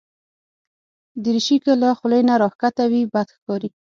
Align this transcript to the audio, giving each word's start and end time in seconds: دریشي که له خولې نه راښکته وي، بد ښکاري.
دریشي 1.23 1.57
که 1.63 1.71
له 1.81 1.89
خولې 1.99 2.19
نه 2.29 2.35
راښکته 2.41 2.85
وي، 2.91 3.03
بد 3.13 3.27
ښکاري. 3.35 3.69